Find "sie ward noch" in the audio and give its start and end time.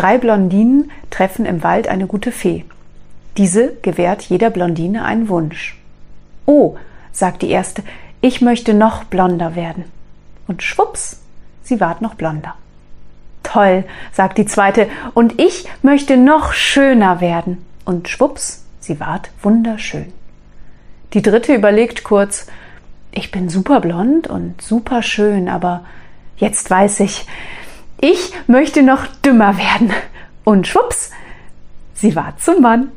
11.62-12.14